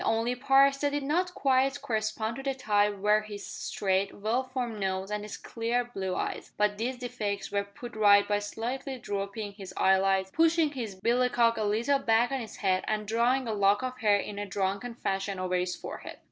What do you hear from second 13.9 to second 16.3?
hair in a drunken fashion over his forehead.